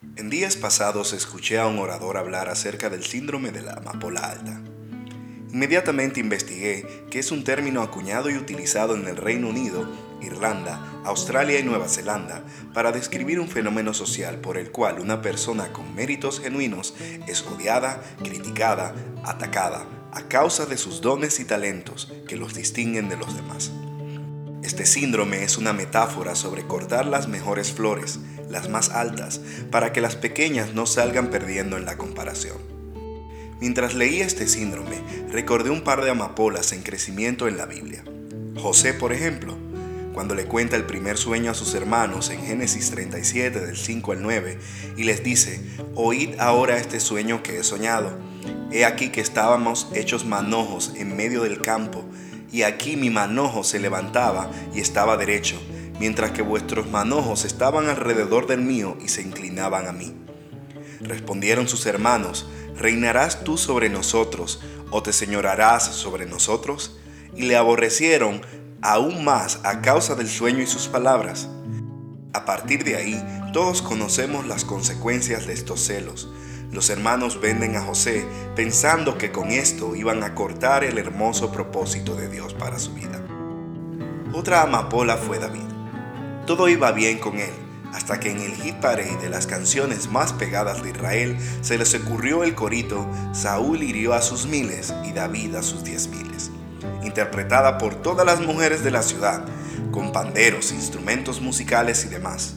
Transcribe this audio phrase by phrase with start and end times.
[0.00, 4.60] En días pasados escuché a un orador hablar acerca del síndrome de la amapola alta.
[5.52, 9.90] Inmediatamente investigué que es un término acuñado y utilizado en el Reino Unido,
[10.22, 15.72] Irlanda, Australia y Nueva Zelanda para describir un fenómeno social por el cual una persona
[15.72, 16.94] con méritos genuinos
[17.26, 18.94] es odiada, criticada,
[19.24, 23.72] atacada, a causa de sus dones y talentos que los distinguen de los demás.
[24.62, 28.20] Este síndrome es una metáfora sobre cortar las mejores flores,
[28.50, 29.40] las más altas,
[29.70, 32.58] para que las pequeñas no salgan perdiendo en la comparación.
[33.60, 38.04] Mientras leía este síndrome, recordé un par de amapolas en crecimiento en la Biblia.
[38.56, 39.56] José, por ejemplo,
[40.18, 44.22] cuando le cuenta el primer sueño a sus hermanos en Génesis 37 del 5 al
[44.22, 44.58] 9
[44.96, 45.60] y les dice,
[45.94, 48.18] oíd ahora este sueño que he soñado.
[48.72, 52.04] He aquí que estábamos hechos manojos en medio del campo
[52.50, 55.60] y aquí mi manojo se levantaba y estaba derecho,
[55.98, 60.14] mientras que vuestros manojos estaban alrededor del mío y se inclinaban a mí.
[61.00, 66.98] Respondieron sus hermanos, ¿reinarás tú sobre nosotros o te señorarás sobre nosotros?
[67.34, 68.40] Y le aborrecieron
[68.82, 71.48] aún más a causa del sueño y sus palabras.
[72.32, 76.28] A partir de ahí, todos conocemos las consecuencias de estos celos
[76.70, 82.14] los hermanos venden a José pensando que con esto iban a cortar el hermoso propósito
[82.14, 83.22] de Dios para su vida.
[84.34, 85.67] Otra amapola fue David.
[86.48, 87.52] Todo iba bien con él,
[87.92, 91.94] hasta que en el hit parade de las canciones más pegadas de Israel se les
[91.94, 96.50] ocurrió el corito Saúl hirió a sus miles y David a sus diez miles,
[97.04, 99.44] interpretada por todas las mujeres de la ciudad,
[99.90, 102.54] con panderos, instrumentos musicales y demás.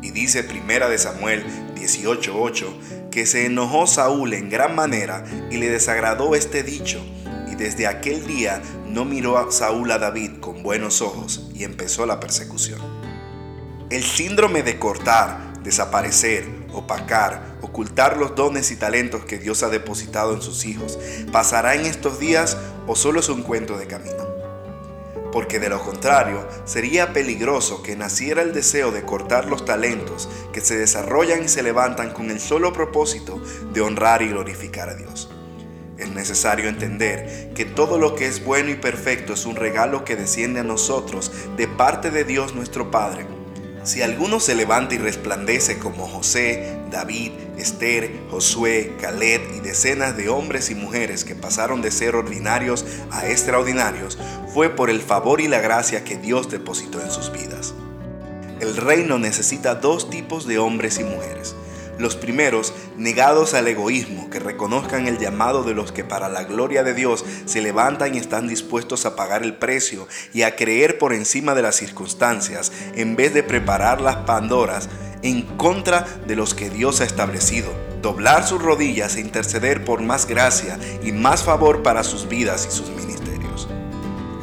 [0.00, 5.68] Y dice Primera de Samuel 18:8 que se enojó Saúl en gran manera y le
[5.68, 7.04] desagradó este dicho,
[7.52, 12.06] y desde aquel día no miró a Saúl a David con buenos ojos y empezó
[12.06, 13.05] la persecución.
[13.88, 20.34] El síndrome de cortar, desaparecer, opacar, ocultar los dones y talentos que Dios ha depositado
[20.34, 20.98] en sus hijos,
[21.30, 22.56] ¿pasará en estos días
[22.88, 24.26] o solo es un cuento de camino?
[25.32, 30.62] porque de lo contrario sería peligroso que naciera el deseo de cortar los talentos que
[30.62, 33.38] se desarrollan y se levantan con el solo propósito
[33.70, 35.28] de honrar y glorificar a Dios.
[35.98, 40.16] Es necesario entender que todo lo que es bueno y perfecto es un regalo que
[40.16, 43.35] desciende a nosotros de parte de Dios nuestro Padre
[43.86, 50.28] si alguno se levanta y resplandece como José, David, Esther, Josué, Caleb y decenas de
[50.28, 54.18] hombres y mujeres que pasaron de ser ordinarios a extraordinarios,
[54.52, 57.74] fue por el favor y la gracia que Dios depositó en sus vidas.
[58.60, 61.54] El reino necesita dos tipos de hombres y mujeres
[61.98, 66.82] los primeros, negados al egoísmo, que reconozcan el llamado de los que para la gloria
[66.82, 71.12] de Dios se levantan y están dispuestos a pagar el precio y a creer por
[71.12, 74.88] encima de las circunstancias, en vez de preparar las pandoras
[75.22, 77.72] en contra de los que Dios ha establecido.
[78.02, 82.76] Doblar sus rodillas e interceder por más gracia y más favor para sus vidas y
[82.76, 83.68] sus ministerios.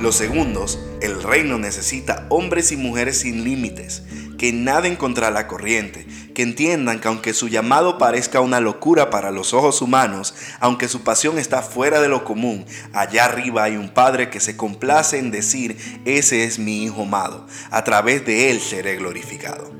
[0.00, 4.02] Los segundos, el reino necesita hombres y mujeres sin límites,
[4.42, 6.04] que naden contra la corriente,
[6.34, 11.04] que entiendan que aunque su llamado parezca una locura para los ojos humanos, aunque su
[11.04, 15.30] pasión está fuera de lo común, allá arriba hay un Padre que se complace en
[15.30, 19.70] decir, ese es mi Hijo amado, a través de él seré glorificado.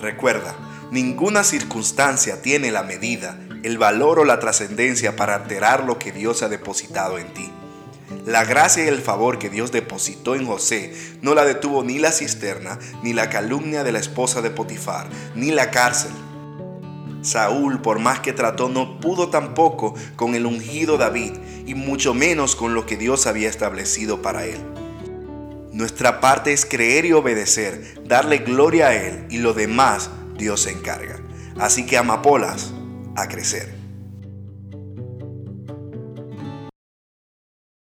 [0.00, 0.56] Recuerda,
[0.90, 6.42] ninguna circunstancia tiene la medida, el valor o la trascendencia para alterar lo que Dios
[6.42, 7.48] ha depositado en ti.
[8.26, 12.12] La gracia y el favor que Dios depositó en José no la detuvo ni la
[12.12, 16.12] cisterna, ni la calumnia de la esposa de Potifar, ni la cárcel.
[17.22, 21.32] Saúl, por más que trató, no pudo tampoco con el ungido David,
[21.66, 24.58] y mucho menos con lo que Dios había establecido para él.
[25.78, 30.72] Nuestra parte es creer y obedecer, darle gloria a Él, y lo demás Dios se
[30.72, 31.20] encarga.
[31.56, 32.72] Así que amapolas,
[33.14, 33.77] a crecer.